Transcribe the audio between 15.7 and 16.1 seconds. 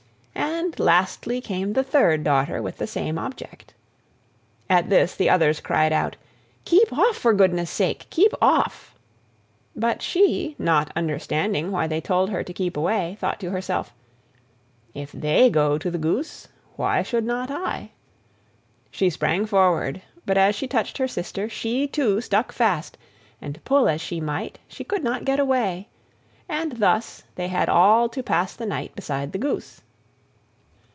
to the